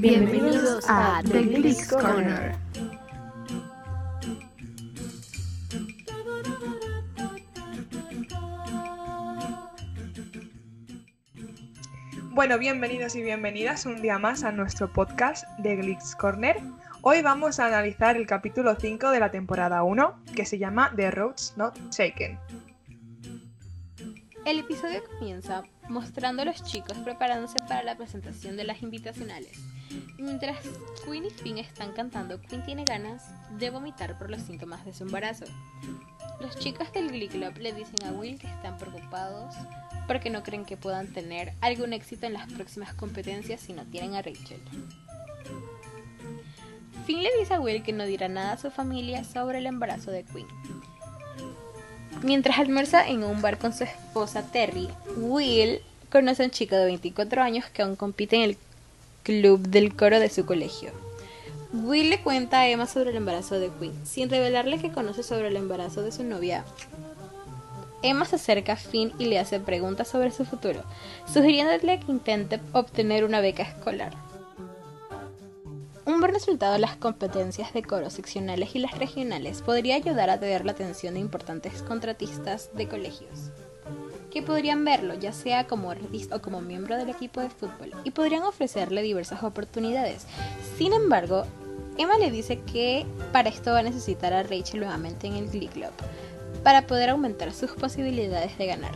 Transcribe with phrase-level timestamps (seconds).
[0.00, 2.56] Bienvenidos a The Glicks Corner.
[12.30, 16.56] Bueno, bienvenidos y bienvenidas un día más a nuestro podcast de Glicks Corner.
[17.02, 21.10] Hoy vamos a analizar el capítulo 5 de la temporada 1, que se llama The
[21.10, 22.38] Roads Not Shaken.
[24.46, 29.60] El episodio comienza mostrando a los chicos preparándose para la presentación de las invitacionales.
[30.18, 30.58] Mientras
[31.04, 33.24] Queen y Finn están cantando, Queen tiene ganas
[33.58, 35.44] de vomitar por los síntomas de su embarazo.
[36.40, 39.54] Los chicos del Glee Club le dicen a Will que están preocupados
[40.06, 44.14] porque no creen que puedan tener algún éxito en las próximas competencias si no tienen
[44.14, 44.60] a Rachel.
[47.06, 50.10] Finn le dice a Will que no dirá nada a su familia sobre el embarazo
[50.10, 50.46] de Queen.
[52.22, 56.84] Mientras almuerza en un bar con su esposa Terry, Will conoce a un chico de
[56.84, 58.56] 24 años que aún compite en el
[59.22, 60.90] club del coro de su colegio.
[61.72, 65.48] Will le cuenta a Emma sobre el embarazo de Queen, sin revelarle que conoce sobre
[65.48, 66.64] el embarazo de su novia.
[68.02, 70.82] Emma se acerca a Finn y le hace preguntas sobre su futuro,
[71.32, 74.14] sugiriéndole que intente obtener una beca escolar.
[76.06, 80.34] Un buen resultado en las competencias de coro seccionales y las regionales podría ayudar a
[80.34, 83.50] atraer la atención de importantes contratistas de colegios,
[84.30, 88.10] que podrían verlo ya sea como artista o como miembro del equipo de fútbol y
[88.12, 90.26] podrían ofrecerle diversas oportunidades.
[90.78, 91.44] Sin embargo,
[91.98, 95.68] Emma le dice que para esto va a necesitar a Rachel nuevamente en el Glee
[95.68, 95.92] Club,
[96.62, 98.92] para poder aumentar sus posibilidades de ganar.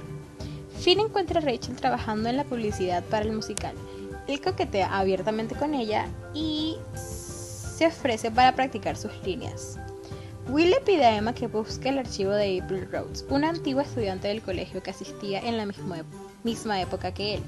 [0.80, 3.74] Finn encuentra a Rachel trabajando en la publicidad para el musical.
[4.26, 9.78] Él coquetea abiertamente con ella y se ofrece para practicar sus líneas.
[10.48, 14.28] Will le pide a Emma que busque el archivo de April Rhodes, una antigua estudiante
[14.28, 16.04] del colegio que asistía en la misma,
[16.42, 17.42] misma época que él.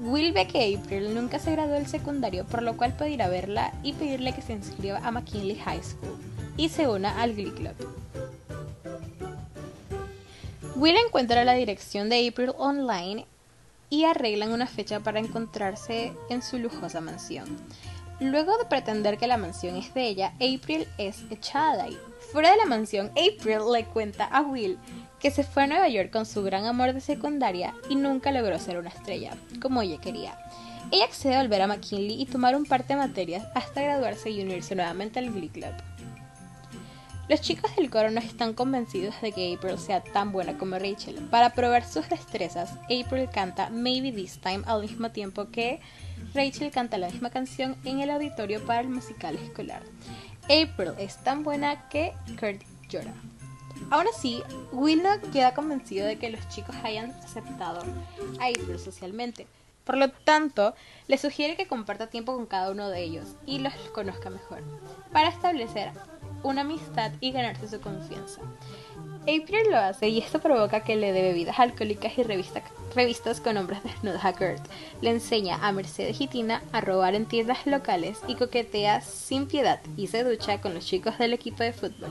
[0.00, 3.28] Will ve que April nunca se graduó del secundario, por lo cual puede ir a
[3.28, 6.18] verla y pedirle que se inscriba a McKinley High School
[6.56, 7.74] y se una al Glee Club.
[10.76, 13.26] Will encuentra la dirección de April online
[13.90, 17.46] y arreglan una fecha para encontrarse en su lujosa mansión.
[18.18, 21.98] Luego de pretender que la mansión es de ella, April es echada ahí.
[22.34, 24.76] Fuera de la mansión, April le cuenta a Will
[25.20, 28.58] que se fue a Nueva York con su gran amor de secundaria y nunca logró
[28.58, 30.36] ser una estrella, como ella quería.
[30.90, 34.42] Ella accede a volver a McKinley y tomar un par de materias hasta graduarse y
[34.42, 35.74] unirse nuevamente al Glee Club.
[37.28, 41.14] Los chicos del coro no están convencidos de que April sea tan buena como Rachel.
[41.30, 45.78] Para probar sus destrezas, April canta Maybe This Time al mismo tiempo que
[46.34, 49.84] Rachel canta la misma canción en el auditorio para el musical escolar.
[50.44, 53.14] April es tan buena que Kurt llora.
[53.90, 57.80] Aún así, Will no queda convencido de que los chicos hayan aceptado
[58.40, 59.46] a April socialmente.
[59.84, 60.74] Por lo tanto,
[61.08, 64.62] le sugiere que comparta tiempo con cada uno de ellos y los conozca mejor,
[65.12, 65.90] para establecer
[66.42, 68.40] una amistad y ganarse su confianza.
[69.24, 73.82] April lo hace y esto provoca que le dé bebidas alcohólicas y revistas con hombres
[73.82, 74.62] desnudos a Kurt.
[75.00, 79.80] Le enseña a Mercedes y Tina a robar en tiendas locales y coquetea sin piedad
[79.96, 82.10] y se ducha con los chicos del equipo de fútbol.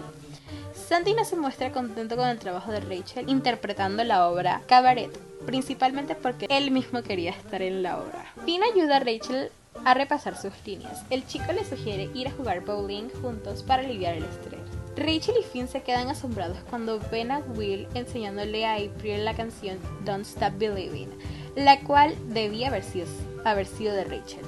[0.73, 5.12] Sandy no se muestra contento con el trabajo de Rachel interpretando la obra Cabaret,
[5.46, 8.25] principalmente porque él mismo quería estar en la obra.
[8.44, 9.52] Finn ayuda a Rachel
[9.85, 11.03] a repasar sus líneas.
[11.12, 14.62] El chico le sugiere ir a jugar bowling juntos para aliviar el estrés.
[14.95, 19.79] Rachel y Finn se quedan asombrados cuando ven a Will enseñándole a April la canción
[20.05, 21.09] Don't Stop Believing,
[21.55, 23.07] la cual debía haber sido,
[23.43, 24.45] haber sido de Rachel.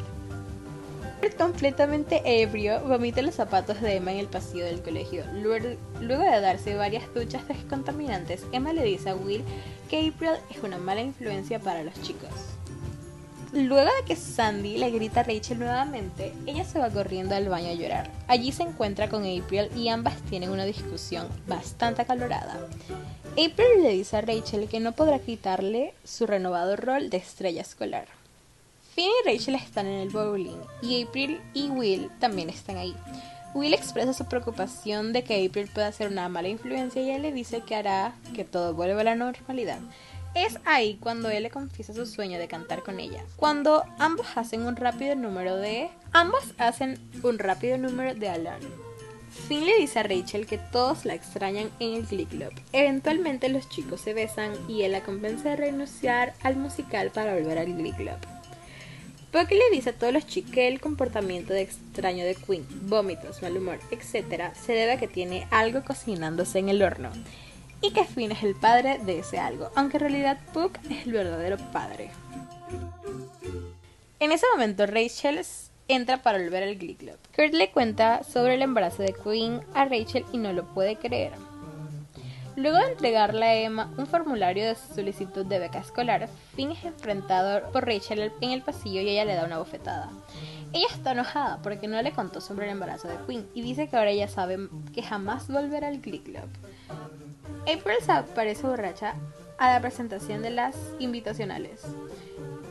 [1.39, 5.23] Completamente ebrio, vomita los zapatos de Emma en el pasillo del colegio.
[5.33, 5.69] Luego,
[5.99, 9.43] luego de darse varias duchas descontaminantes, Emma le dice a Will
[9.89, 12.54] que April es una mala influencia para los chicos.
[13.55, 17.69] Luego de que Sandy le grita a Rachel nuevamente, ella se va corriendo al baño
[17.69, 18.11] a llorar.
[18.27, 22.59] Allí se encuentra con April y ambas tienen una discusión bastante acalorada.
[23.31, 28.07] April le dice a Rachel que no podrá quitarle su renovado rol de estrella escolar.
[28.93, 32.93] Finn y Rachel están en el bowling y April y Will también están ahí.
[33.53, 37.31] Will expresa su preocupación de que April pueda ser una mala influencia y ella le
[37.31, 39.79] dice que hará que todo vuelva a la normalidad.
[40.35, 43.23] Es ahí cuando él le confiesa su sueño de cantar con ella.
[43.37, 45.89] Cuando ambos hacen un rápido número de...
[46.11, 48.59] Ambos hacen un rápido número de Alan.
[49.47, 52.51] Finn le dice a Rachel que todos la extrañan en el Glee Club.
[52.73, 57.57] Eventualmente los chicos se besan y él la convence de renunciar al musical para volver
[57.57, 58.17] al Glee Club.
[59.31, 63.41] Puck le dice a todos los chicos que el comportamiento de extraño de Queen, vómitos,
[63.41, 67.11] mal humor, etc., se debe a que tiene algo cocinándose en el horno
[67.85, 71.13] y que Finn es el padre de ese algo, aunque en realidad Puck es el
[71.13, 72.09] verdadero padre.
[74.19, 75.41] En ese momento Rachel
[75.87, 77.17] entra para volver al Glee Club.
[77.35, 81.33] Kurt le cuenta sobre el embarazo de Queen a Rachel y no lo puede creer.
[82.55, 87.71] Luego de entregarle a Emma un formulario de solicitud de beca escolar, Finn es enfrentado
[87.71, 90.09] por Rachel en el pasillo y ella le da una bofetada.
[90.73, 93.95] Ella está enojada porque no le contó sobre el embarazo de Queen y dice que
[93.95, 94.57] ahora ella sabe
[94.93, 96.49] que jamás volverá al Glee Club.
[97.61, 99.15] April se aparece borracha
[99.57, 101.81] a la presentación de las invitacionales.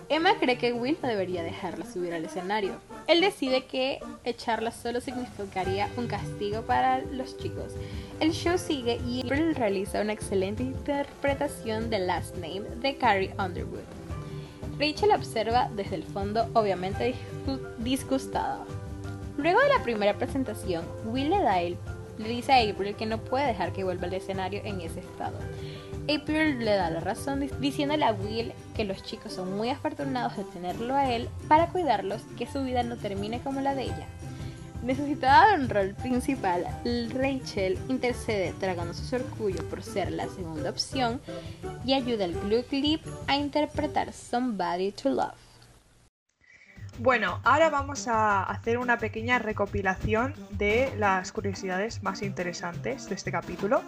[0.09, 2.73] Emma cree que Will no debería dejarla subir al escenario.
[3.07, 7.73] Él decide que echarla solo significaría un castigo para los chicos.
[8.21, 13.81] El show sigue y April realiza una excelente interpretación de Last Name de Carrie Underwood.
[14.79, 17.15] Rachel observa desde el fondo, obviamente
[17.79, 18.59] disgustada.
[19.37, 21.77] Luego de la primera presentación, Will le, da el,
[22.19, 25.39] le dice a April que no puede dejar que vuelva al escenario en ese estado.
[26.03, 30.45] April le da la razón diciéndole a Will que los chicos son muy afortunados de
[30.45, 34.07] tenerlo a él para cuidarlos que su vida no termine como la de ella.
[34.83, 36.67] Necesitada de un rol principal,
[37.15, 41.23] Rachel intercede tragándose su orgullo por ser la segunda opción
[41.87, 45.44] y ayuda al Blue Clip a interpretar Somebody to Love.
[46.99, 53.33] Bueno, ahora vamos a hacer una pequeña recopilación de las curiosidades más interesantes de este
[53.33, 53.83] capítulo.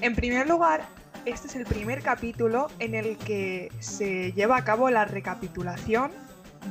[0.00, 0.86] En primer lugar,
[1.24, 6.12] este es el primer capítulo en el que se lleva a cabo la recapitulación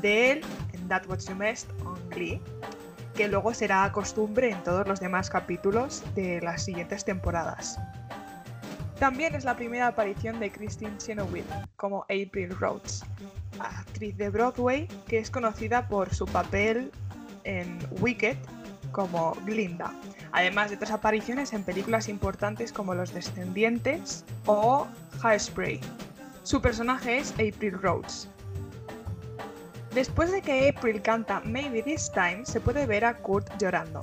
[0.02, 0.42] de él
[0.72, 2.42] en That What You Missed on Glee,
[3.14, 7.78] que luego será costumbre en todos los demás capítulos de las siguientes temporadas.
[8.98, 11.46] También es la primera aparición de Christine Chenoweth
[11.76, 13.04] como April Rhodes,
[13.60, 16.92] actriz de Broadway que es conocida por su papel
[17.44, 18.38] en Wicked
[18.92, 19.94] como Glinda,
[20.32, 24.88] además de otras apariciones en películas importantes como Los Descendientes o
[25.22, 25.82] Hairspray.
[26.44, 28.30] Su personaje es April Rhodes.
[29.94, 34.02] Después de que April canta Maybe This Time, se puede ver a Kurt llorando.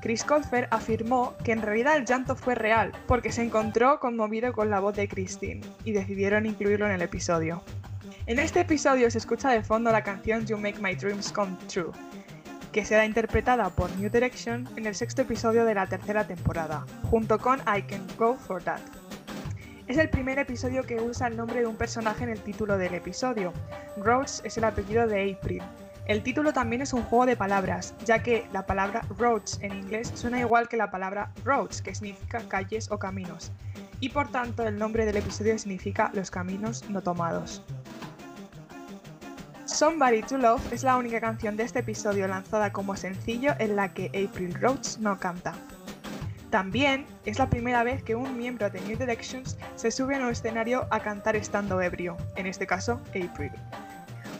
[0.00, 4.70] Chris Colfer afirmó que en realidad el llanto fue real, porque se encontró conmovido con
[4.70, 7.62] la voz de Christine, y decidieron incluirlo en el episodio.
[8.28, 11.92] En este episodio se escucha de fondo la canción You Make My Dreams Come True,
[12.72, 17.38] que será interpretada por New Direction en el sexto episodio de la tercera temporada, junto
[17.38, 18.82] con I Can Go For That.
[19.86, 22.92] Es el primer episodio que usa el nombre de un personaje en el título del
[22.92, 23.54] episodio.
[23.96, 25.62] Rhodes es el apellido de April.
[26.04, 30.12] El título también es un juego de palabras, ya que la palabra roads en inglés
[30.14, 33.52] suena igual que la palabra roads, que significa calles o caminos,
[34.00, 37.62] y por tanto el nombre del episodio significa los caminos no tomados.
[39.68, 43.92] Somebody to Love es la única canción de este episodio lanzada como sencillo en la
[43.92, 45.52] que April Rhodes no canta.
[46.50, 50.30] También es la primera vez que un miembro de New Directions se sube a un
[50.30, 53.52] escenario a cantar estando ebrio, en este caso April.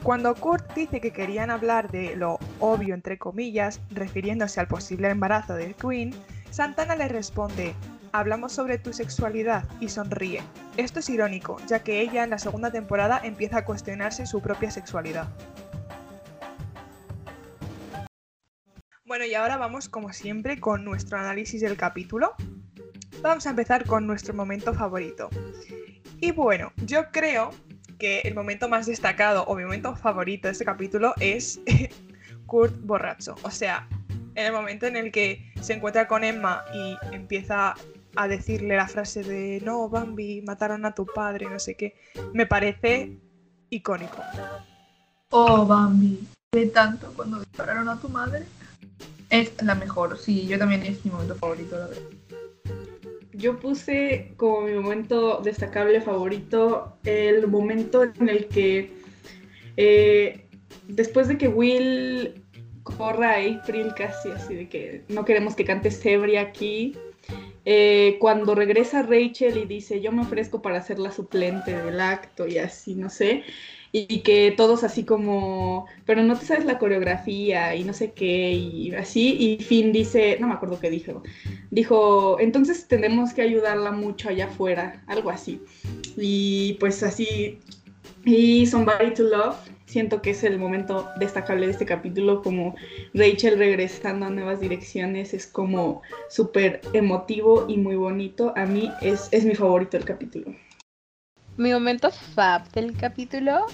[0.03, 5.55] Cuando Kurt dice que querían hablar de lo obvio entre comillas, refiriéndose al posible embarazo
[5.55, 6.15] de Queen,
[6.51, 7.75] Santana le responde,
[8.13, 10.43] hablamos sobre tu sexualidad y sonríe.
[10.77, 14.71] Esto es irónico, ya que ella en la segunda temporada empieza a cuestionarse su propia
[14.71, 15.29] sexualidad.
[19.05, 22.35] Bueno, y ahora vamos como siempre con nuestro análisis del capítulo.
[23.23, 25.31] Vamos a empezar con nuestro momento favorito.
[26.21, 27.51] Y bueno, yo creo
[27.99, 31.61] que el momento más destacado o mi momento favorito de este capítulo es
[32.47, 33.35] Kurt borracho.
[33.43, 33.89] O sea,
[34.35, 37.75] en el momento en el que se encuentra con Emma y empieza
[38.19, 41.95] a decirle la frase de no, Bambi, mataron a tu padre, no sé qué,
[42.33, 43.17] me parece
[43.71, 44.21] icónico.
[45.31, 48.45] Oh, Bambi, de tanto cuando dispararon a tu madre.
[49.31, 52.03] Es la mejor, sí, yo también es mi momento favorito, la verdad.
[53.35, 58.99] Yo puse como mi momento destacable favorito el momento en el que
[59.77, 60.49] eh,
[60.89, 62.43] después de que Will
[62.83, 66.97] corra a April casi así de que no queremos que cante Sebria aquí
[67.71, 72.47] eh, cuando regresa Rachel y dice, yo me ofrezco para ser la suplente del acto
[72.49, 73.45] y así, no sé,
[73.93, 78.53] y, que todos así como, pero no te sabes la coreografía y no sé qué,
[78.53, 81.23] y así, y Finn dice, no me acuerdo qué dijo,
[81.71, 85.61] dijo, entonces tenemos que ayudarla mucho allá afuera, algo así,
[86.17, 87.59] y pues así,
[88.25, 89.59] y Somebody to Love
[89.89, 92.77] siento que es el momento destacable de este capítulo, como
[93.15, 98.53] Rachel regresando a nuevas direcciones, es como súper emotivo y muy bonito.
[98.57, 100.55] A mí es, es mi favorito el capítulo.
[101.57, 103.67] Mi momento fab del capítulo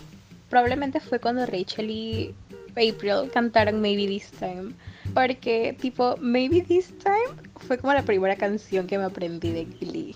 [0.49, 2.35] probablemente fue cuando Rachel y
[2.71, 4.73] April cantaron Maybe This Time.
[5.13, 10.15] Porque, tipo, Maybe This Time fue como la primera canción que me aprendí de Glee.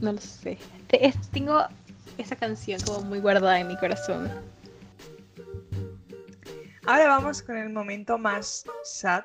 [0.00, 0.56] No lo sé.
[1.32, 1.64] Tengo
[2.16, 4.30] esa canción como muy guardada en mi corazón.
[6.86, 9.24] Ahora vamos con el momento más sad,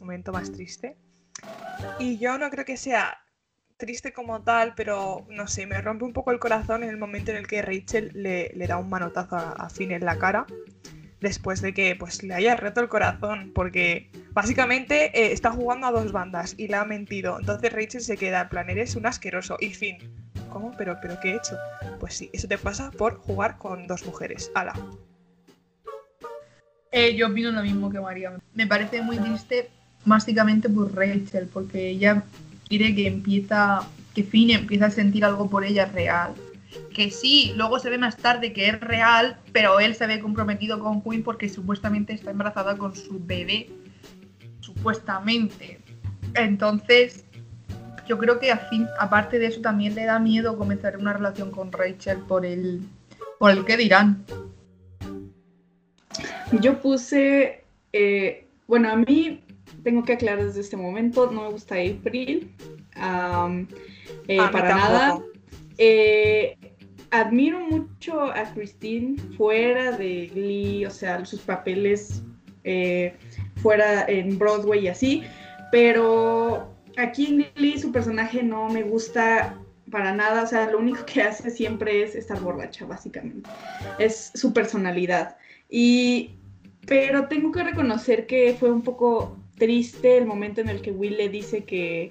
[0.00, 0.96] momento más triste.
[1.98, 3.18] Y yo no creo que sea
[3.76, 7.32] triste como tal, pero no sé, me rompe un poco el corazón en el momento
[7.32, 10.46] en el que Rachel le, da un manotazo a, Finn en la cara
[11.20, 15.92] después de que pues le haya roto el corazón, porque básicamente eh, está jugando a
[15.92, 17.38] dos bandas y le ha mentido.
[17.40, 19.56] Entonces Rachel se queda en plan, eres un asqueroso.
[19.60, 19.98] Y Finn,
[20.50, 20.72] ¿cómo?
[20.76, 21.56] ¿Pero, pero qué he hecho?
[21.98, 24.50] Pues sí, eso te pasa por jugar con dos mujeres.
[24.54, 24.74] Ala.
[26.92, 28.34] Eh, yo opino lo mismo que María.
[28.54, 29.70] Me parece muy triste,
[30.04, 32.22] básicamente por Rachel, porque ella
[32.68, 36.34] quiere que empieza, que Finn empieza a sentir algo por ella real.
[36.94, 40.78] Que sí, luego se ve más tarde que es real, pero él se ve comprometido
[40.78, 43.70] con Queen porque supuestamente está embarazada con su bebé.
[44.60, 45.80] Supuestamente.
[46.34, 47.24] Entonces,
[48.06, 48.68] yo creo que a
[49.00, 52.82] aparte de eso, también le da miedo comenzar una relación con Rachel por el,
[53.38, 54.24] por el que dirán.
[56.60, 59.42] Yo puse, eh, bueno, a mí
[59.82, 62.54] tengo que aclarar desde este momento, no me gusta April,
[62.96, 63.66] um,
[64.28, 64.76] eh, A mí para tampoco.
[64.76, 65.18] nada.
[65.78, 66.56] Eh,
[67.10, 72.22] admiro mucho a Christine fuera de Glee, o sea, sus papeles
[73.56, 75.22] fuera en Broadway y así,
[75.72, 79.58] pero aquí en Glee su personaje no me gusta
[79.92, 83.48] para nada, o sea, lo único que hace siempre es estar borracha, básicamente.
[83.98, 85.36] Es su personalidad.
[85.74, 86.32] Y
[86.86, 91.16] pero tengo que reconocer que fue un poco triste el momento en el que Will
[91.16, 92.10] le dice que,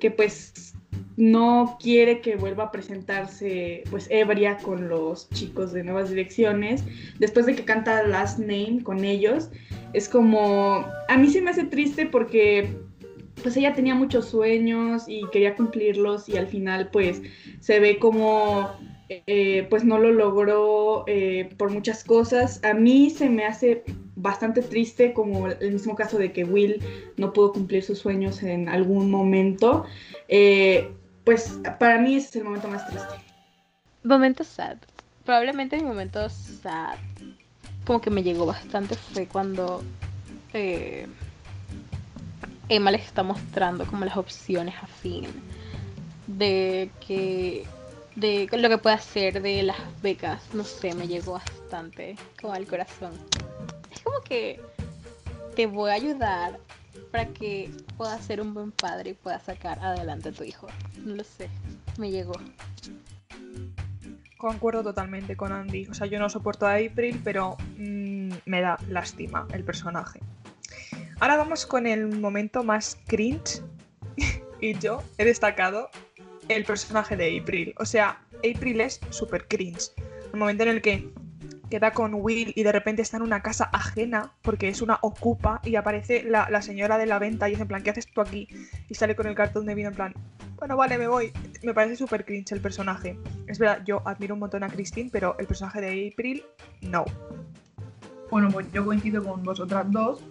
[0.00, 0.74] que pues
[1.16, 6.82] no quiere que vuelva a presentarse pues ebria con los chicos de nuevas direcciones.
[7.20, 9.50] Después de que canta Last Name con ellos
[9.92, 12.68] es como a mí se me hace triste porque
[13.40, 17.22] pues ella tenía muchos sueños y quería cumplirlos y al final pues
[17.60, 18.68] se ve como
[19.08, 22.62] eh, pues no lo logró eh, por muchas cosas.
[22.64, 23.84] A mí se me hace
[24.16, 26.82] bastante triste como el mismo caso de que Will
[27.16, 29.84] no pudo cumplir sus sueños en algún momento.
[30.28, 30.90] Eh,
[31.24, 33.14] pues para mí ese es el momento más triste.
[34.02, 34.78] Momento sad.
[35.24, 36.96] Probablemente mi momento sad,
[37.84, 39.82] como que me llegó bastante, fue cuando
[42.68, 45.26] Emma les está mostrando como las opciones a Finn
[46.26, 47.64] de que
[48.16, 52.66] de lo que puede hacer de las becas, no sé, me llegó bastante como al
[52.66, 53.12] corazón.
[53.92, 54.60] Es como que
[55.54, 56.58] te voy a ayudar
[57.12, 60.66] para que puedas ser un buen padre y puedas sacar adelante a tu hijo.
[61.04, 61.48] No lo sé,
[61.98, 62.34] me llegó.
[64.38, 65.86] Concuerdo totalmente con Andy.
[65.88, 70.20] O sea, yo no soporto a April, pero mm, me da lástima el personaje.
[71.20, 73.62] Ahora vamos con el momento más cringe.
[74.60, 75.90] y yo he destacado
[76.48, 77.74] el personaje de April.
[77.78, 79.90] O sea, April es súper cringe.
[80.32, 81.08] El momento en el que
[81.70, 85.60] queda con Will y de repente está en una casa ajena porque es una ocupa
[85.64, 88.48] y aparece la, señora de la venta y es en plan, ¿qué haces tú aquí?
[88.88, 90.14] Y sale con el cartón de vino en plan,
[90.58, 91.32] bueno, vale, me voy.
[91.62, 93.18] Me parece súper cringe el personaje.
[93.46, 96.44] Es verdad, yo admiro un montón a Christine, pero el personaje de April,
[96.80, 97.04] no.
[98.30, 100.22] Bueno, pues yo coincido con vosotras dos.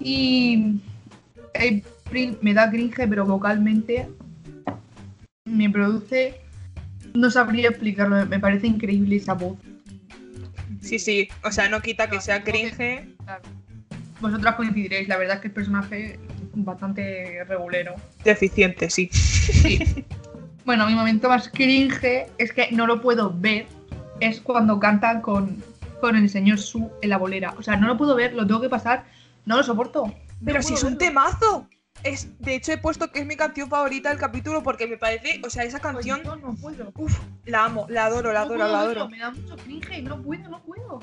[0.00, 0.80] Y
[1.54, 4.08] April me da cringe, pero vocalmente
[5.44, 6.40] me produce.
[7.14, 9.58] No sabría explicarlo, me parece increíble esa voz.
[10.80, 13.14] Sí, sí, o sea, no quita que sea cringe.
[13.24, 13.42] Claro.
[14.20, 16.18] Vosotras coincidiréis, la verdad es que el personaje es
[16.54, 17.94] bastante regulero.
[18.24, 19.08] Deficiente, sí.
[19.12, 20.04] Sí.
[20.64, 23.66] bueno, mi momento más cringe es que no lo puedo ver.
[24.20, 25.62] Es cuando cantan con,
[26.00, 27.54] con el señor Su en la bolera.
[27.58, 29.04] O sea, no lo puedo ver, lo tengo que pasar.
[29.44, 30.06] No lo soporto.
[30.06, 31.06] No Pero si puedo es un verlo.
[31.06, 31.68] temazo.
[32.04, 35.40] Es, de hecho, he puesto que es mi canción favorita del capítulo porque me parece,
[35.44, 36.92] o sea, esa Pues canción, yo no puedo.
[36.96, 39.08] uff, la amo, la adoro, la No adoro, puedo la adoro.
[39.08, 41.00] Me da mucho cringe, no puedo, no puedo.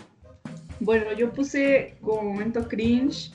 [0.80, 3.32] Bueno, yo puse como momento cringe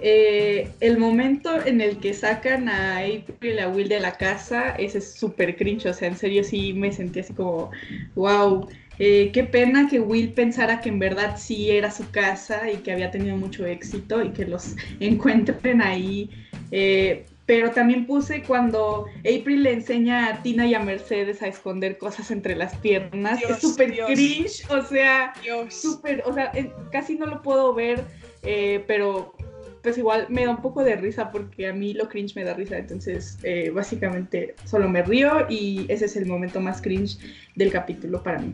[0.00, 4.70] eh, el momento en el que sacan a April y a Will de la casa,
[4.76, 7.70] ese es súper cringe, o sea, en serio sí me sentí así como,
[8.16, 8.68] wow,
[8.98, 12.92] eh, qué pena que Will pensara que en verdad sí era su casa y que
[12.92, 16.30] había tenido mucho éxito y que los encuentren ahí.
[16.76, 21.98] Eh, pero también puse cuando April le enseña a Tina y a Mercedes a esconder
[21.98, 23.38] cosas entre las piernas.
[23.38, 25.34] Dios, es súper cringe, o sea,
[25.68, 28.02] súper, o sea, eh, casi no lo puedo ver,
[28.42, 29.34] eh, pero
[29.82, 32.54] pues igual me da un poco de risa porque a mí lo cringe me da
[32.54, 37.18] risa, entonces eh, básicamente solo me río y ese es el momento más cringe
[37.54, 38.52] del capítulo para mí.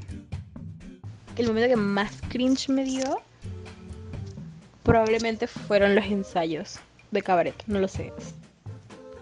[1.38, 3.22] El momento que más cringe me dio
[4.82, 6.80] probablemente fueron los ensayos
[7.10, 8.12] de cabaret, no lo sé.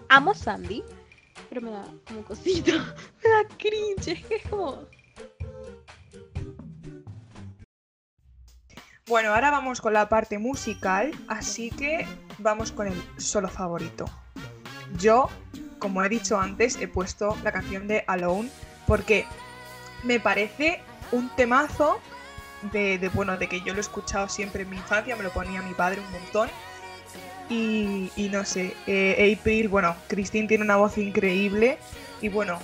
[0.09, 0.83] Amo Sandy,
[1.49, 2.71] pero me da como cosita,
[3.23, 4.83] me da cringe, es como...
[9.07, 12.05] Bueno, ahora vamos con la parte musical, así que
[12.37, 14.05] vamos con el solo favorito.
[14.99, 15.29] Yo,
[15.79, 18.51] como he dicho antes, he puesto la canción de Alone
[18.85, 19.25] porque
[20.03, 20.81] me parece
[21.11, 21.99] un temazo
[22.71, 25.31] de, de, bueno, de que yo lo he escuchado siempre en mi infancia, me lo
[25.31, 26.49] ponía mi padre un montón.
[27.49, 31.79] Y, y no sé, eh, April, bueno, Christine tiene una voz increíble
[32.21, 32.59] y bueno,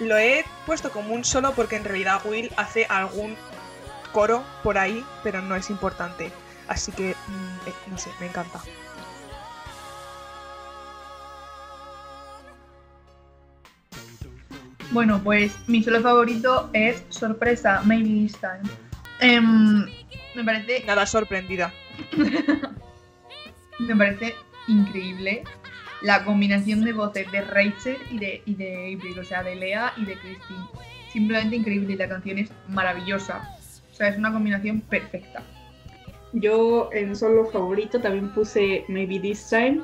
[0.00, 3.36] lo he puesto como un solo porque en realidad Will hace algún
[4.12, 6.32] coro por ahí, pero no es importante.
[6.68, 8.60] Así que, mm, eh, no sé, me encanta.
[14.90, 19.88] Bueno, pues mi solo favorito es Sorpresa, Maybe This Time.
[20.34, 21.72] Me parece Nada sorprendida.
[23.82, 24.34] me parece
[24.68, 25.44] increíble
[26.02, 29.92] la combinación de voces de Rachel y de, y de April, o sea, de Lea
[29.96, 30.66] y de Christine.
[31.12, 33.56] Simplemente increíble y la canción es maravillosa.
[33.90, 35.42] O sea, es una combinación perfecta.
[36.32, 39.82] Yo en solo favorito también puse Maybe This Time.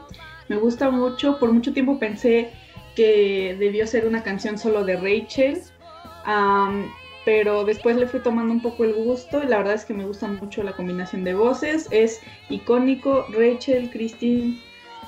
[0.48, 2.50] Me gusta mucho, por mucho tiempo pensé
[2.96, 5.60] que debió ser una canción solo de Rachel,
[7.28, 10.06] pero después le fui tomando un poco el gusto y la verdad es que me
[10.06, 11.86] gusta mucho la combinación de voces.
[11.90, 14.58] Es icónico, Rachel, Christine,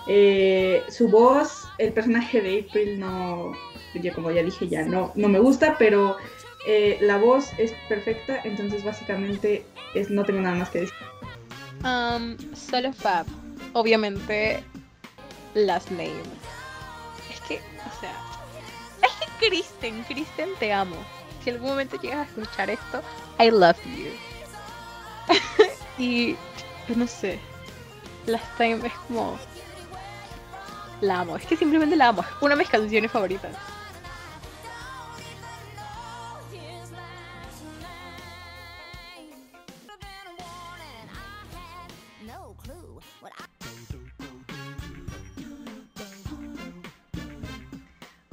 [0.06, 3.52] eh, su voz, el personaje de April no,
[3.94, 6.18] yo como ya dije ya no, no me gusta, pero
[6.66, 10.94] eh, la voz es perfecta, entonces básicamente es, no tengo nada más que decir.
[11.84, 13.24] Um, solo Fab.
[13.72, 14.62] Obviamente,
[15.54, 16.20] Last Name.
[17.32, 18.12] Es que, o sea,
[19.08, 20.96] es que Kristen, Kristen te amo.
[21.42, 23.02] Si en algún momento llegas a escuchar esto,
[23.38, 24.10] I love you.
[25.98, 26.36] y,
[26.86, 27.38] pues, no sé,
[28.26, 29.38] Last Time es como...
[31.00, 32.22] La amo, es que simplemente la amo.
[32.22, 33.56] Es una de mis canciones favoritas.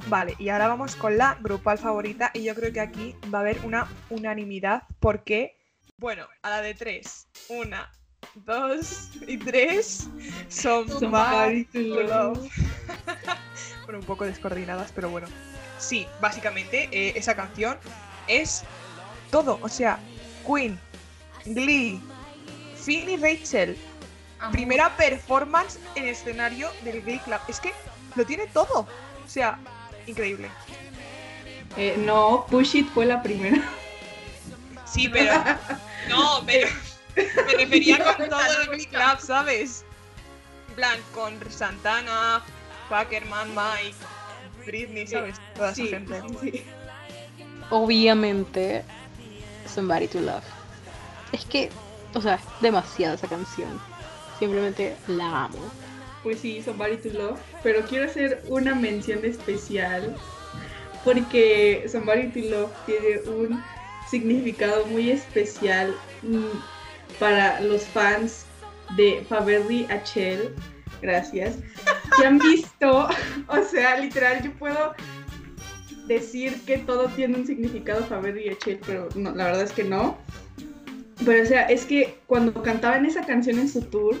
[0.08, 3.40] Vale, y ahora vamos con la grupal favorita y yo creo que aquí va a
[3.42, 5.58] haber una unanimidad porque,
[5.98, 7.92] bueno, a la de tres, una,
[8.34, 10.08] dos y tres
[10.48, 12.38] son Somebody to love.
[13.84, 15.28] bueno, un poco descoordinadas, pero bueno.
[15.78, 17.76] Sí, básicamente eh, esa canción
[18.28, 18.64] es
[19.30, 19.98] todo, o sea,
[20.46, 20.80] Queen,
[21.44, 22.00] Glee,
[22.76, 23.76] Finn y Rachel,
[24.52, 27.40] primera performance en escenario del Glee Club.
[27.46, 27.74] Es que
[28.16, 28.88] lo tiene todo.
[29.24, 29.58] O sea,
[30.08, 30.50] increíble.
[31.76, 33.62] Eh, no, Push It fue la primera.
[34.84, 35.32] Sí, pero.
[36.08, 36.68] No, pero.
[37.16, 39.84] Me refería con todo el Glee Club, ¿sabes?
[40.70, 42.42] En plan, con Santana,
[42.88, 43.96] Packerman, Mike,
[44.64, 45.36] Britney, ¿sabes?
[45.54, 46.22] Toda esa Sí, gente.
[46.40, 46.64] sí.
[47.70, 48.84] Obviamente,
[49.72, 50.44] Somebody to Love.
[51.32, 51.68] Es que,
[52.14, 53.78] o sea, es demasiada esa canción.
[54.38, 55.58] Simplemente la amo.
[56.22, 57.38] Pues sí, Somebody to Love.
[57.62, 60.14] Pero quiero hacer una mención especial.
[61.04, 63.62] Porque Somebody to Love tiene un
[64.10, 68.46] significado muy especial mm, para los fans
[68.96, 70.54] de Faberry Achel.
[71.02, 71.56] Gracias.
[72.16, 73.08] Que han visto,
[73.48, 74.94] o sea, literal, yo puedo
[76.06, 80.18] decir que todo tiene un significado Faberry Achel, pero no, la verdad es que no.
[81.24, 84.16] Pero, o sea, es que cuando cantaban esa canción en su tour,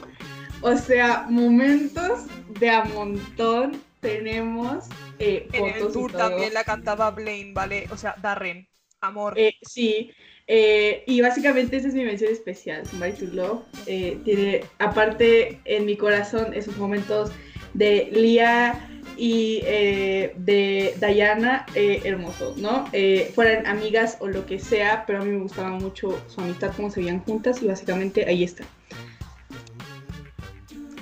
[0.62, 2.26] o sea, momentos
[2.60, 4.86] de a montón tenemos
[5.18, 7.86] eh, En el fotos tour también la cantaba Blaine, ¿vale?
[7.90, 8.68] O sea, Darren.
[9.00, 9.38] Amor.
[9.38, 10.10] Eh, sí,
[10.46, 13.62] eh, y básicamente esa es mi mención especial, Somebody to Love.
[13.86, 17.30] Eh, tiene, aparte, en mi corazón, esos momentos
[17.74, 22.88] de Lia y eh, de Diana, eh, hermosos, ¿no?
[22.92, 26.72] Eh, fueran amigas o lo que sea, pero a mí me gustaba mucho su amistad,
[26.76, 28.64] cómo se veían juntas, y básicamente ahí está.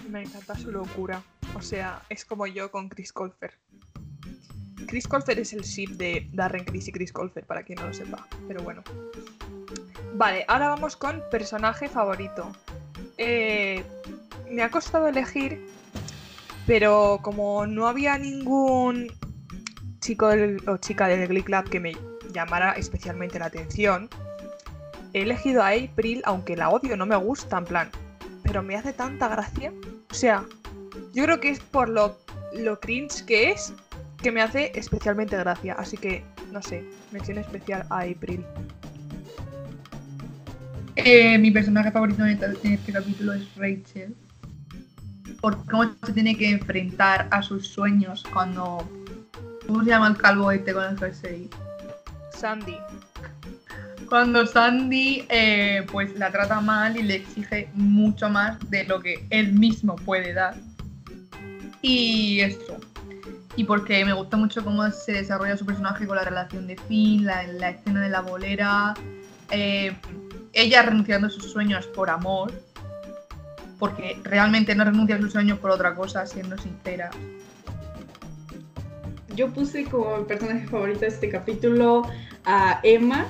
[0.08, 1.22] Me encanta su locura.
[1.54, 3.54] O sea, es como yo con Chris Colfer.
[4.86, 7.94] Chris Colfer es el ship de Darren Criss y Chris Colfer, para quien no lo
[7.94, 8.26] sepa.
[8.46, 8.82] Pero bueno.
[10.14, 12.52] Vale, ahora vamos con personaje favorito.
[13.18, 13.84] Eh,
[14.50, 15.66] me ha costado elegir,
[16.66, 19.12] pero como no había ningún
[20.00, 20.30] chico
[20.66, 21.96] o chica del Glee Club que me
[22.32, 24.08] llamara especialmente la atención,
[25.12, 27.90] he elegido a April, aunque la odio, no me gusta, en plan.
[28.42, 29.72] Pero me hace tanta gracia.
[30.16, 30.46] O sea,
[31.12, 32.18] yo creo que es por lo,
[32.54, 33.74] lo cringe que es
[34.22, 35.74] que me hace especialmente gracia.
[35.74, 38.42] Así que, no sé, mención especial a April.
[40.94, 44.16] Eh, mi personaje favorito en este, en este capítulo es Rachel.
[45.42, 48.88] Por cómo se tiene que enfrentar a sus sueños cuando.
[49.66, 51.50] ¿Cómo se llama el calvo este con el jersey?
[52.32, 52.78] Sandy.
[54.06, 59.26] Cuando Sandy eh, pues la trata mal y le exige mucho más de lo que
[59.30, 60.54] él mismo puede dar.
[61.82, 62.78] Y eso.
[63.56, 67.24] Y porque me gusta mucho cómo se desarrolla su personaje con la relación de Finn,
[67.24, 68.94] la, la escena de la bolera,
[69.50, 69.96] eh,
[70.52, 72.52] ella renunciando a sus sueños por amor,
[73.78, 77.10] porque realmente no renuncia a sus sueños por otra cosa, siendo sincera.
[79.34, 82.08] Yo puse como mi personaje favorito de este capítulo
[82.44, 83.26] a Emma.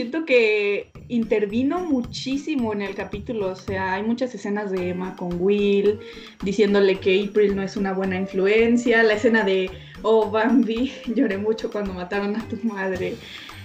[0.00, 5.36] Siento que intervino muchísimo en el capítulo, o sea, hay muchas escenas de Emma con
[5.38, 5.98] Will
[6.42, 11.70] diciéndole que April no es una buena influencia, la escena de, oh Bambi, lloré mucho
[11.70, 13.16] cuando mataron a tu madre.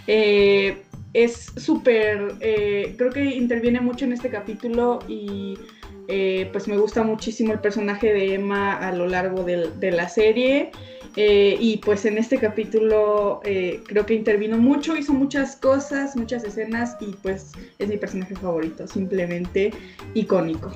[0.08, 0.82] Eh,
[1.14, 5.58] es súper, eh, creo que interviene mucho en este capítulo y
[6.08, 10.72] eh, pues me gusta muchísimo el personaje de Emma a lo largo de, la serie.
[11.18, 16.98] Eh, y pues en este capítulo creo que intervino mucho, hizo muchas cosas, muchas escenas
[17.00, 19.72] y pues es mi personaje favorito, simplemente
[20.14, 20.72] icónico.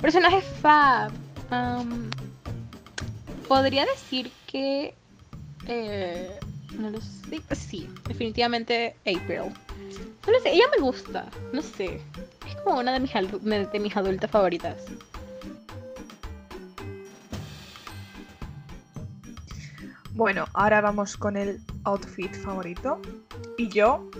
[0.00, 1.10] Personaje Fab.
[3.48, 4.94] podría decir que
[6.78, 7.40] no lo sé.
[7.54, 9.52] Sí, definitivamente April.
[10.44, 11.28] Ella me gusta.
[11.52, 12.00] No sé.
[12.46, 14.76] Es como una de mis, de mis adultas favoritas.
[20.12, 23.00] Bueno, ahora vamos con el outfit favorito.
[23.58, 24.10] Y yo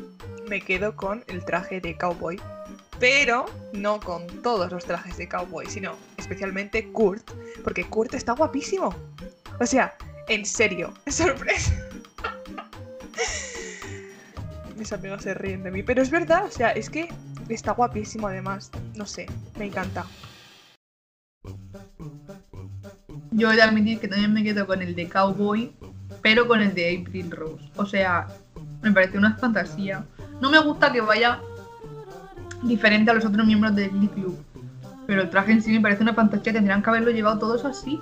[0.49, 2.41] me quedo con el traje de cowboy.
[2.99, 7.29] Pero no con todos los trajes de cowboy, sino especialmente Kurt.
[7.65, 8.95] Porque Kurt está guapísimo.
[9.59, 9.97] O sea,
[10.29, 11.90] en serio, es sorpresa
[14.81, 15.83] mis amigos se ríen de mí.
[15.83, 17.09] Pero es verdad, o sea, es que
[17.49, 18.73] está guapísimo además.
[18.97, 19.27] No sé,
[19.59, 20.07] me encanta.
[23.31, 25.73] Yo he de admitir que también me quedo con el de Cowboy,
[26.23, 27.71] pero con el de April Rose.
[27.77, 28.27] O sea,
[28.83, 30.05] me parece una fantasía.
[30.41, 31.41] No me gusta que vaya
[32.63, 34.43] diferente a los otros miembros del Glee Club.
[35.07, 36.55] Pero el traje en sí me parece una fantasía.
[36.55, 38.01] Tendrían que haberlo llevado todos así.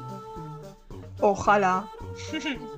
[1.21, 1.89] Ojalá.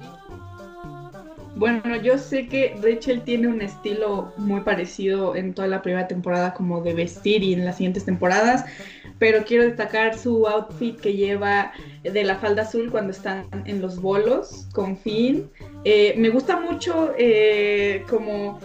[1.60, 6.54] Bueno, yo sé que Rachel tiene un estilo muy parecido en toda la primera temporada
[6.54, 8.64] como de vestir y en las siguientes temporadas,
[9.18, 14.00] pero quiero destacar su outfit que lleva de la falda azul cuando están en los
[14.00, 15.50] bolos con Finn.
[15.84, 18.58] Eh, me gusta mucho eh, como,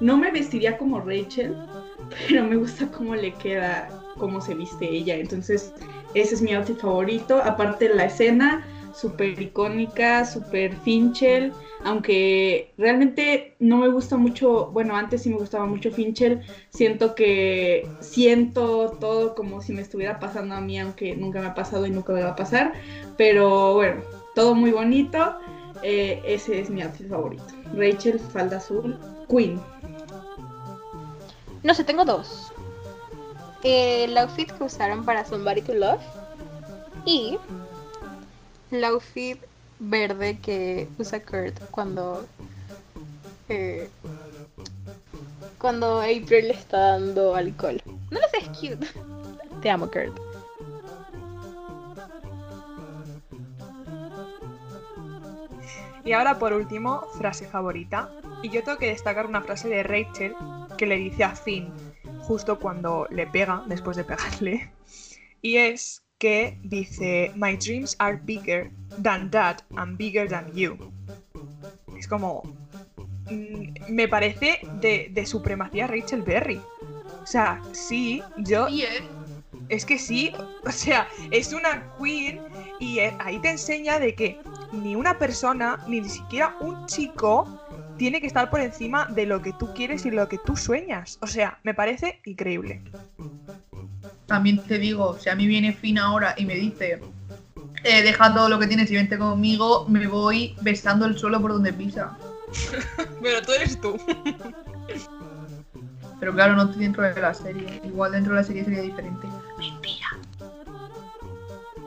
[0.00, 1.56] no me vestiría como Rachel,
[2.28, 3.88] pero me gusta cómo le queda,
[4.18, 5.72] cómo se viste ella, entonces
[6.12, 11.52] ese es mi outfit favorito, aparte la escena súper icónica, súper Finchel,
[11.84, 17.88] aunque realmente no me gusta mucho, bueno, antes sí me gustaba mucho Finchel, siento que
[18.00, 21.90] siento todo como si me estuviera pasando a mí, aunque nunca me ha pasado y
[21.90, 22.72] nunca me va a pasar,
[23.16, 24.02] pero bueno,
[24.34, 25.36] todo muy bonito,
[25.82, 27.44] eh, ese es mi outfit favorito.
[27.74, 29.60] Rachel, falda azul, Queen.
[31.62, 32.52] No sé, tengo dos.
[33.62, 36.02] El outfit que usaron para Somebody to Love
[37.04, 37.38] y
[38.72, 39.38] el outfit
[39.78, 42.26] verde que usa Kurt cuando
[43.48, 43.88] eh,
[45.58, 47.80] cuando April le está dando alcohol.
[48.10, 48.86] No lo sé, es cute.
[49.60, 50.18] Te amo, Kurt.
[56.04, 58.10] Y ahora por último, frase favorita.
[58.42, 60.34] Y yo tengo que destacar una frase de Rachel
[60.76, 61.72] que le dice a Finn
[62.22, 64.72] justo cuando le pega, después de pegarle.
[65.42, 68.70] Y es que dice, My dreams are bigger
[69.02, 70.78] than that and bigger than you.
[71.98, 72.44] Es como...
[73.28, 76.60] Mm, me parece de, supremacía Rachel Berry.
[77.20, 78.68] O sea, sí, yo...
[78.68, 79.02] ¿eh?
[79.68, 80.32] Es que sí,
[80.64, 82.40] o sea, es una queen
[82.78, 84.38] y eh, ahí te enseña de que
[84.72, 87.48] ni una persona, ni siquiera un chico,
[87.96, 91.18] tiene que estar por encima de lo que tú quieres y lo que tú sueñas.
[91.20, 92.80] O sea, me parece increíble
[94.26, 97.00] también te digo, si a mí viene Finn ahora y me dice,
[97.84, 101.52] eh, deja todo lo que tienes y vente conmigo, me voy besando el suelo por
[101.52, 102.16] donde pisa.
[103.22, 103.96] Pero tú eres tú.
[106.20, 107.80] Pero claro, no estoy dentro de la serie.
[107.82, 109.26] Igual dentro de la serie sería diferente.
[109.58, 110.06] Mentira.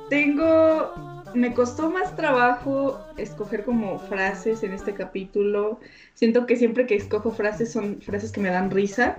[0.10, 0.94] Tengo.
[1.34, 5.80] Me costó más trabajo escoger como frases en este capítulo.
[6.14, 9.18] Siento que siempre que escojo frases son frases que me dan risa.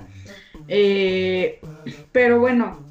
[0.68, 1.60] Eh,
[2.12, 2.85] pero bueno,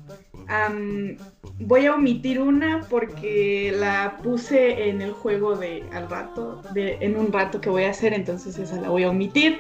[1.60, 7.18] voy a omitir una porque la puse en el juego de al rato, de, en
[7.18, 9.60] un rato que voy a hacer, entonces esa la voy a omitir.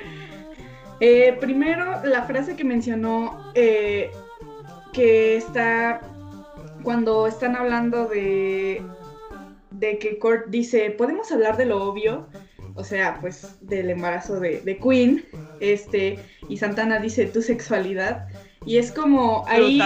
[1.00, 4.12] Eh, primero, la frase que mencionó eh,
[4.94, 6.02] que está
[6.84, 8.82] cuando están hablando de,
[9.72, 12.28] de que Kurt dice, podemos hablar de lo obvio.
[12.76, 15.26] o sea, pues del embarazo de, de Queen,
[15.60, 16.20] este,
[16.50, 18.28] y Santana dice tu sexualidad.
[18.66, 19.80] Y es como ahí,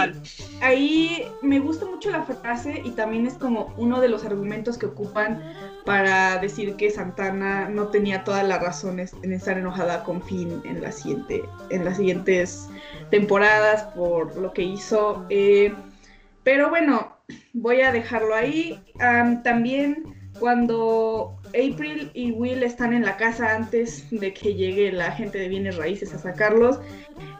[0.62, 4.86] ahí me gusta mucho la frase y también es como uno de los argumentos que
[4.86, 5.42] ocupan
[5.84, 10.80] para decir que Santana no tenía todas las razones en estar enojada con Finn en,
[10.80, 12.68] la siguiente, en las siguientes
[13.10, 15.26] temporadas por lo que hizo.
[15.28, 15.74] eh,
[16.42, 17.16] pero bueno,
[17.52, 18.82] voy a dejarlo ahí.
[18.98, 25.12] Am, también cuando April y Will están en la casa antes de que llegue la
[25.12, 26.80] gente de bienes raíces a sacarlos,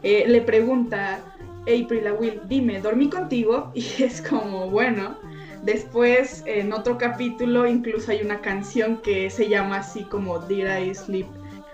[0.03, 1.23] eh, le pregunta
[1.61, 3.71] April a Will, dime, ¿dormí contigo?
[3.75, 5.17] Y es como, bueno.
[5.63, 10.95] Después, en otro capítulo, incluso hay una canción que se llama así como Did I
[10.95, 11.27] Sleep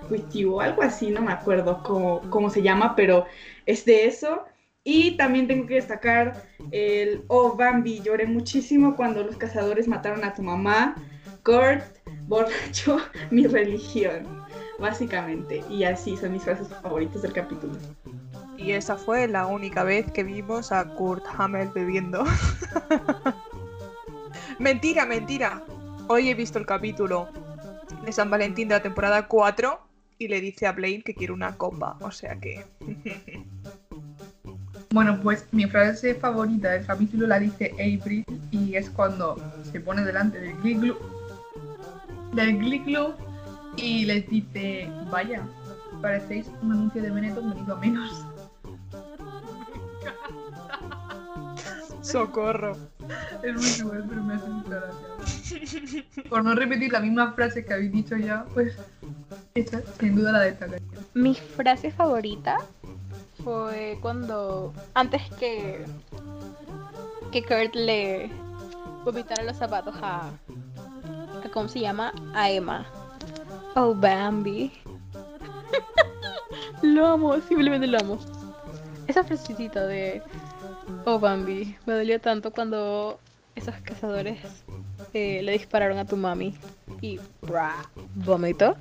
[0.09, 3.25] With You o algo así, no me acuerdo cómo, cómo se llama, pero
[3.65, 4.43] es de eso.
[4.83, 10.33] Y también tengo que destacar el Oh Bambi, lloré muchísimo cuando los cazadores mataron a
[10.33, 10.95] tu mamá.
[11.47, 11.81] Kurt,
[12.27, 12.97] borracho,
[13.31, 14.27] mi religión,
[14.79, 15.63] básicamente.
[15.69, 17.73] Y así son mis frases favoritas del capítulo.
[18.57, 22.25] Y esa fue la única vez que vimos a Kurt Hamel bebiendo.
[24.59, 25.63] mentira, mentira.
[26.09, 27.29] Hoy he visto el capítulo
[28.03, 29.79] de San Valentín de la temporada 4
[30.17, 31.97] y le dice a Blaine que quiere una copa.
[32.01, 32.65] O sea que...
[34.89, 39.35] Bueno, pues mi frase favorita del capítulo la dice April y es cuando
[39.69, 40.97] se pone delante del Glee Glue,
[42.37, 43.15] del Glee Glue
[43.77, 45.41] y les dice, vaya,
[46.01, 48.25] parecéis un anuncio de Benetton venido a menos.
[52.01, 52.77] Socorro.
[53.43, 56.29] Es muy cruel, pero me hace mucha gracia.
[56.29, 58.77] Por no repetir la misma frase que habéis dicho ya, pues
[59.55, 60.87] esa sin duda la destacaría.
[61.15, 62.57] Mi frase favorita
[63.43, 65.85] fue cuando antes que
[67.31, 68.29] que Kurt le
[69.03, 70.29] vomitara los zapatos a
[71.51, 72.13] ¿cómo se llama?
[72.33, 72.85] A Emma.
[73.75, 74.71] Oh Bambi.
[76.81, 78.19] lo amo, simplemente lo amo.
[79.07, 80.21] Esa frasecita de
[81.05, 83.19] Oh Bambi me dolió tanto cuando
[83.55, 84.39] esos cazadores
[85.13, 86.55] eh, le dispararon a tu mami
[87.01, 88.75] y bra, vomitó.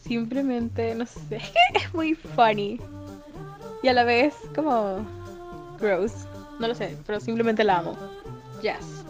[0.00, 1.40] Simplemente, no sé,
[1.74, 2.80] es muy funny.
[3.82, 5.06] Y a la vez como
[5.80, 6.26] gross.
[6.58, 7.96] No lo sé, pero simplemente la amo.
[8.62, 9.01] Yes.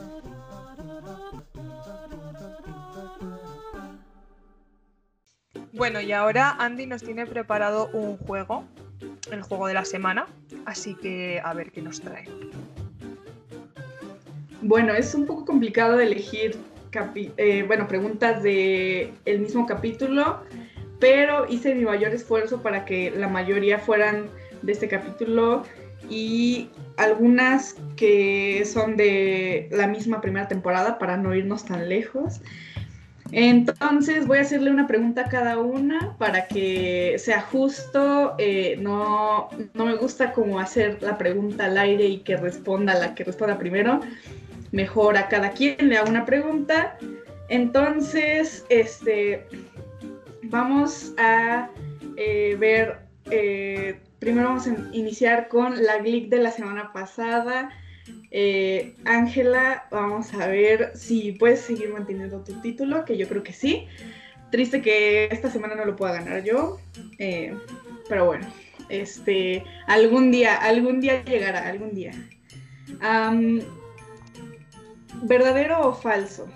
[5.72, 8.64] Bueno, y ahora Andy nos tiene preparado un juego,
[9.30, 10.26] el juego de la semana.
[10.66, 12.24] Así que a ver qué nos trae.
[14.60, 16.56] Bueno, es un poco complicado elegir
[17.14, 20.42] eh, bueno, preguntas de el mismo capítulo,
[21.00, 24.28] pero hice mi mayor esfuerzo para que la mayoría fueran
[24.60, 25.64] de este capítulo
[26.10, 32.42] y algunas que son de la misma primera temporada para no irnos tan lejos.
[33.32, 38.34] Entonces voy a hacerle una pregunta a cada una para que sea justo.
[38.38, 43.14] eh, no, no me gusta como hacer la pregunta al aire y que responda la
[43.14, 44.00] que responda primero.
[44.70, 46.98] Mejor a cada quien le hago una pregunta.
[47.48, 49.46] Entonces, este,
[50.44, 51.70] vamos a
[52.16, 52.98] eh, ver.
[53.30, 57.70] eh, primero vamos a iniciar con la Glick de la semana pasada.
[58.30, 63.52] Eh, Ángela, vamos a ver si puedes seguir manteniendo tu título, que yo creo que
[63.52, 63.86] sí.
[64.50, 66.78] Triste que esta semana no lo pueda ganar yo,
[67.18, 67.54] eh,
[68.08, 68.46] pero bueno,
[68.88, 72.12] este, algún día, algún día llegará, algún día.
[75.22, 76.48] ¿Verdadero o falso?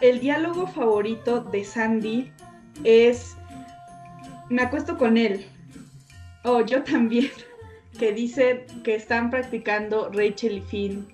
[0.00, 2.32] El diálogo favorito de Sandy
[2.82, 3.36] es,
[4.50, 5.46] me acuesto con él.
[6.42, 7.30] Oh, yo también
[7.96, 11.06] que dice que están practicando Rachel y Finn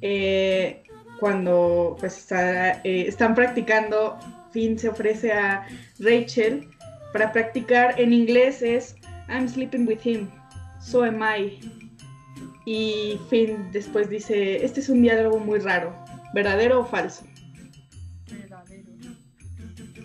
[0.00, 0.82] eh,
[1.20, 4.18] cuando pues está- eh, están practicando,
[4.52, 5.66] Finn se ofrece a
[5.98, 6.68] Rachel
[7.12, 8.94] para practicar en inglés es
[9.28, 10.28] I'm sleeping with him,
[10.80, 11.58] so am I.
[12.64, 15.94] Y Finn después dice, este es un diálogo muy raro,
[16.34, 17.24] ¿verdadero o falso?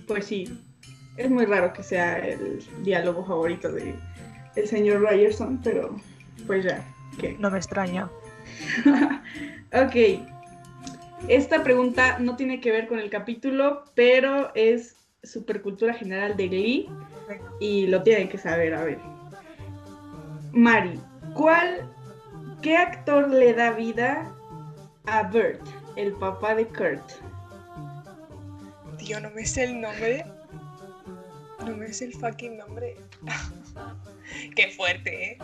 [0.07, 0.45] Pues sí,
[1.17, 3.93] es muy raro que sea el diálogo favorito de
[4.55, 5.95] el señor Ryerson, pero
[6.45, 6.83] pues ya,
[7.19, 7.35] ¿qué?
[7.39, 8.09] No me extraña.
[9.73, 9.95] ok.
[11.27, 16.89] Esta pregunta no tiene que ver con el capítulo, pero es supercultura general de Glee
[17.59, 18.99] y lo tienen que saber, a ver.
[20.51, 20.99] Mari,
[21.33, 21.89] ¿cuál,
[22.61, 24.31] qué actor le da vida
[25.05, 25.61] a Bert,
[25.95, 27.09] el papá de Kurt?
[28.97, 30.25] Tío, no me sé el nombre.
[31.65, 32.97] No me sé el fucking nombre.
[34.55, 35.37] Qué fuerte, ¿eh?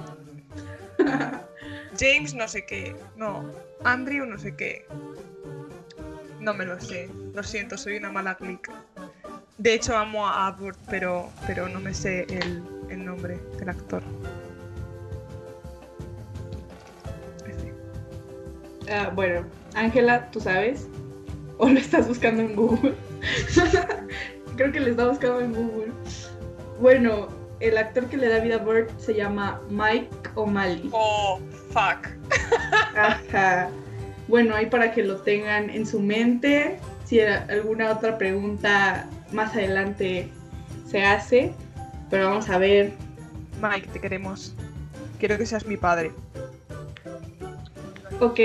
[1.99, 2.95] James no sé qué.
[3.15, 3.51] No.
[3.83, 4.85] Andrew no sé qué.
[6.39, 7.09] No me lo sé.
[7.33, 8.71] Lo siento, soy una mala click.
[9.57, 14.03] De hecho, amo a Abbott, pero, pero no me sé el, el nombre del actor.
[18.91, 19.45] Ah, bueno,
[19.75, 20.87] Ángela, ¿tú sabes?
[21.57, 22.95] ¿O lo estás buscando en Google?
[24.55, 25.91] Creo que lo está buscando en Google.
[26.79, 27.27] Bueno,
[27.59, 30.89] el actor que le da vida a Bert se llama Mike O'Malley.
[30.91, 31.39] Oh,
[31.71, 32.07] fuck.
[32.95, 33.69] Ajá.
[34.27, 36.79] Bueno, ahí para que lo tengan en su mente.
[37.05, 40.29] Si alguna otra pregunta más adelante
[40.85, 41.53] se hace.
[42.09, 42.93] Pero vamos a ver.
[43.61, 44.55] Mike, te queremos.
[45.19, 46.11] Quiero que seas mi padre.
[48.19, 48.39] Ok.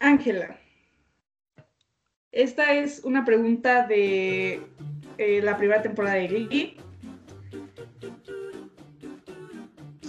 [0.00, 0.58] Ángela.
[2.32, 4.60] Esta es una pregunta de
[5.18, 6.76] eh, la primera temporada de Glee.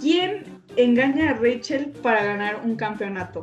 [0.00, 0.44] ¿Quién
[0.76, 3.42] engaña a Rachel para ganar un campeonato?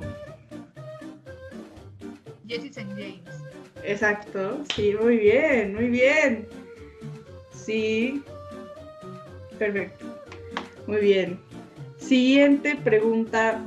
[2.47, 2.87] Jesse St.
[2.89, 3.21] James.
[3.83, 6.47] Exacto, sí, muy bien, muy bien.
[7.51, 8.23] Sí,
[9.59, 10.05] perfecto.
[10.87, 11.39] Muy bien.
[11.97, 13.63] Siguiente pregunta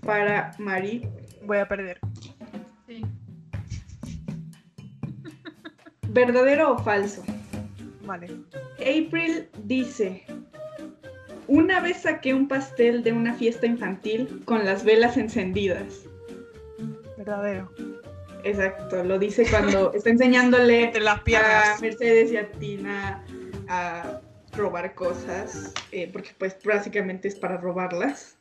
[0.00, 1.06] para Mari.
[1.44, 1.98] Voy a perder.
[2.86, 3.02] Sí.
[6.08, 7.24] ¿Verdadero o falso?
[8.04, 8.28] Vale.
[8.78, 10.24] April dice,
[11.46, 16.04] una vez saqué un pastel de una fiesta infantil con las velas encendidas.
[17.16, 17.70] Verdadero.
[18.44, 21.80] Exacto, lo dice cuando está enseñándole Entre las a.
[21.80, 23.24] Mercedes y a Tina
[23.68, 24.20] a
[24.56, 28.36] robar cosas, eh, porque pues básicamente es para robarlas.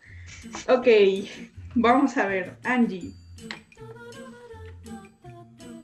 [0.68, 0.88] Ok,
[1.76, 3.14] vamos a ver, Angie.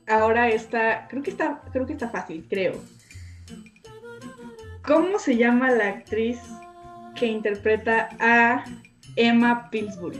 [0.06, 2.80] Ahora está, creo que está, creo que está fácil, creo.
[4.88, 6.40] ¿Cómo se llama la actriz
[7.14, 8.64] que interpreta a
[9.16, 10.18] Emma Pillsbury?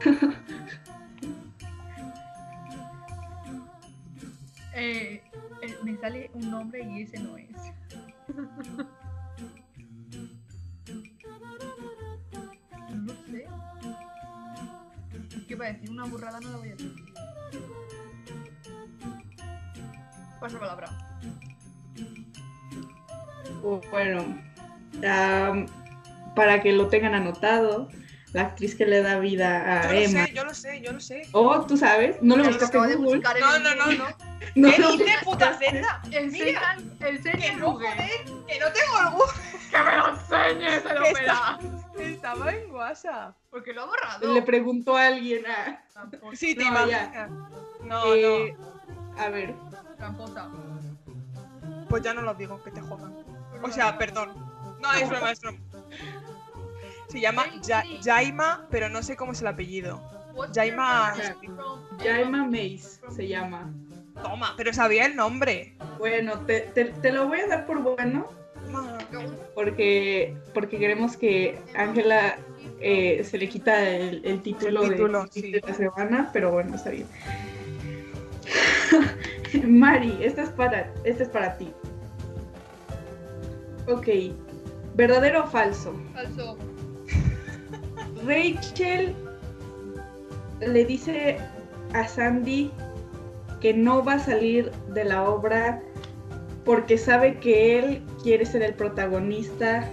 [4.78, 5.22] Eh,
[5.62, 7.48] eh, me sale un nombre y ese no es.
[12.90, 13.46] No sé.
[15.34, 16.94] Es que para decir una burrada no la voy a decir.
[20.46, 20.88] Paso palabra.
[23.90, 24.38] Bueno,
[25.04, 25.66] am,
[26.36, 27.88] para que lo tengan anotado,
[28.32, 30.26] la actriz que le da vida Yo a lo Emma.
[30.26, 31.22] sé, yo lo sé, yo lo sé.
[31.32, 33.16] Oh, tú sabes, no lo Ya lo buscaste en Google.
[33.34, 34.04] en No, no, no, no.
[34.54, 36.00] No ¿Qué lo dice puta cerda?
[36.12, 36.76] El Mira.
[37.00, 37.96] El Que no, joder,
[38.46, 39.32] que no tengo el Google.
[39.72, 41.58] ¡Que me lo enseñes, Que Elopera!
[41.98, 43.34] Estaba en WhatsApp.
[43.50, 44.32] Porque lo ha borrado.
[44.32, 45.82] Le preguntó a alguien a...
[45.92, 46.36] Tramposa.
[46.36, 47.30] Sí, te No, imaginas.
[47.82, 48.54] No, eh,
[49.18, 49.54] A ver,
[49.96, 50.48] Tramposa.
[50.48, 51.86] no.
[51.88, 53.14] Pues ya no lo digo, que te jodan.
[53.62, 54.30] O sea, perdón.
[54.80, 55.58] No, es broma, es broma.
[57.08, 60.00] Se llama Ja- Jaima, pero no sé cómo es el apellido.
[60.52, 61.14] Jaima-
[62.02, 63.70] Jaima Mace se llama.
[64.22, 65.76] Toma, pero sabía el nombre.
[65.98, 68.26] Bueno, te, te- te lo voy a dar por bueno
[69.54, 72.36] porque, porque queremos que Ángela
[72.80, 75.52] eh, se le quita el, el título, El de- título, de, sí.
[75.52, 77.06] la semana, pero bueno, está bien.
[79.66, 81.72] Mari, esta es para, esta es para ti.
[83.88, 84.08] Ok,
[84.94, 85.94] ¿verdadero o falso?
[86.12, 86.56] Falso.
[88.26, 89.14] Rachel
[90.60, 91.38] le dice
[91.94, 92.72] a Sandy
[93.60, 95.80] que no va a salir de la obra
[96.64, 99.88] porque sabe que él quiere ser el protagonista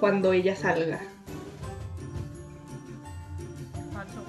[0.00, 1.00] cuando ella salga.
[3.92, 4.24] Falso.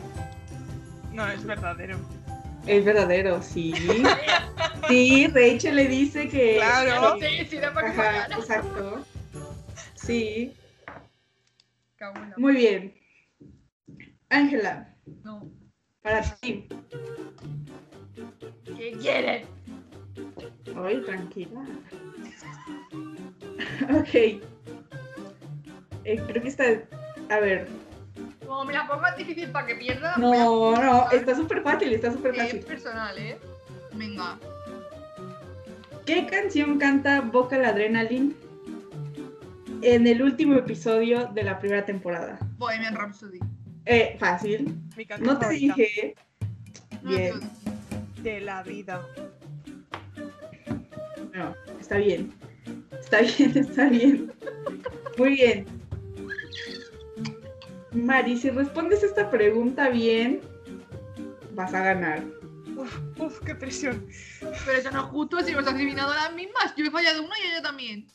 [1.12, 1.98] No, es verdadero.
[2.67, 3.73] Es verdadero, sí.
[4.89, 6.56] Sí, Rachel le dice que...
[6.58, 7.17] Claro.
[7.17, 9.06] Sí, sí, era para que Ajá, exacto.
[9.95, 10.54] Sí,
[12.38, 12.93] muy bien.
[14.30, 15.49] Ángela, No.
[16.02, 16.67] para ti.
[18.78, 19.45] ¿Qué quieren?
[20.76, 21.62] Ay, tranquila.
[24.00, 24.13] ok.
[24.13, 24.42] Eh,
[26.27, 26.65] creo que está.
[27.29, 27.67] A ver.
[28.46, 30.15] Como me la pongas difícil para que pierda.
[30.17, 32.65] No, no, está súper fácil, está súper Que es fácil.
[32.65, 33.37] personal, ¿eh?
[33.94, 34.37] Venga.
[36.06, 38.35] ¿Qué canción canta Vocal Adrenaline
[39.81, 42.37] en el último episodio de la primera temporada?
[42.58, 43.39] Bohemian Rhapsody.
[43.85, 44.75] Eh, fácil.
[44.98, 46.15] Mi No te favorita dije.
[47.02, 47.33] No, Bien.
[48.21, 49.06] de la vida.
[51.33, 52.31] No, está bien.
[53.00, 54.31] Está bien, está bien.
[55.17, 55.65] Muy bien.
[57.94, 60.41] Mari, si respondes esta pregunta bien,
[61.52, 62.23] vas a ganar.
[62.75, 64.08] Uf, uf, qué presión.
[64.65, 66.73] Pero eso no es justo si hemos adivinado las mismas.
[66.75, 68.08] Yo he fallado una y ella también.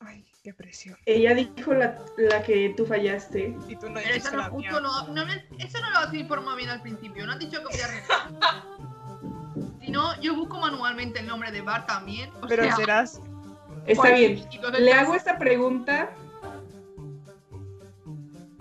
[0.00, 0.98] Ay, Qué presión.
[1.06, 3.56] Ella dijo la, la que tú fallaste.
[3.66, 4.50] Y tú no Pero eso no, mía.
[4.50, 7.24] justo no, no me- eso no lo has informado bien al principio.
[7.24, 7.76] No has dicho que voy.
[9.80, 12.30] Si no, yo busco manualmente el nombre de Bar también.
[12.42, 13.20] O Pero sea, serás.
[13.86, 14.46] Está bien.
[14.78, 16.10] Le hago esta pregunta.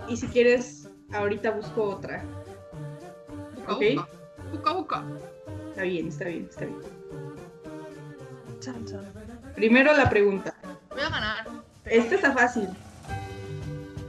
[0.07, 2.23] Y si quieres, ahorita busco otra.
[3.67, 3.81] Ok.
[3.95, 4.07] busca.
[4.51, 5.03] Busca, busca.
[5.69, 6.79] Está bien, está bien, está bien.
[8.59, 9.13] Chan, chan.
[9.55, 10.53] Primero la pregunta.
[10.89, 11.47] Voy a ganar.
[11.85, 12.69] Esta está fácil.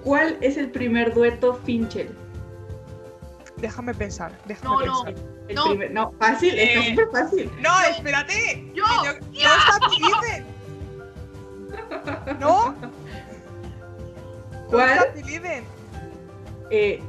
[0.03, 2.11] ¿Cuál es el primer dueto Fincher?
[3.57, 4.33] Déjame pensar.
[4.47, 5.05] Déjame No, no.
[5.05, 5.25] pensar.
[5.49, 5.65] El No.
[5.69, 6.91] primer, no, fácil, está Eh.
[6.91, 7.51] súper fácil.
[7.61, 8.71] No, espérate.
[8.75, 8.85] Yo.
[9.03, 10.45] Que yo- no está.
[12.41, 12.75] No.
[14.71, 14.97] ¿Cuál?
[14.97, 15.63] No está.
[16.71, 17.01] Eh,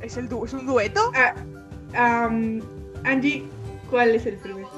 [0.00, 1.12] ¿Es, el du- ¿Es un dueto?
[1.14, 2.60] ah, um,
[3.04, 3.44] Angie,
[3.90, 4.70] ¿cuál es el primero?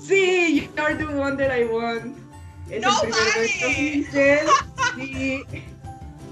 [0.00, 2.16] Sí, You're the one that I want.
[2.70, 4.06] Es ¡No el primer vale!
[4.12, 4.52] dueto.
[4.96, 5.44] Sí.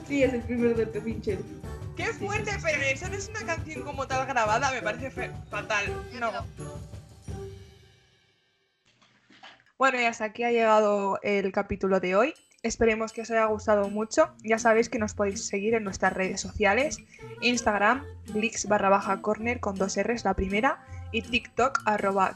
[0.06, 1.38] Sí, es el primer dueto Fincher.
[1.96, 5.10] Qué fuerte, pero esa no es una canción como tal grabada, me parece
[5.50, 5.84] fatal.
[6.18, 6.30] No.
[9.78, 12.34] Bueno, y hasta aquí ha llegado el capítulo de hoy.
[12.62, 14.30] Esperemos que os haya gustado mucho.
[14.44, 16.98] Ya sabéis que nos podéis seguir en nuestras redes sociales,
[17.40, 20.78] Instagram, glix barra corner con dos R's la primera,
[21.10, 22.32] y TikTok arroba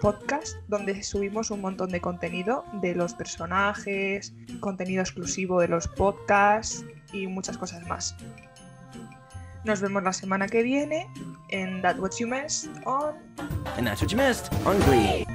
[0.00, 6.86] podcast, donde subimos un montón de contenido de los personajes, contenido exclusivo de los podcasts
[7.12, 8.16] y muchas cosas más.
[9.64, 11.06] Nos vemos la semana que viene
[11.50, 13.16] en That What You Missed on
[13.76, 15.26] And that's what you missed on Glee.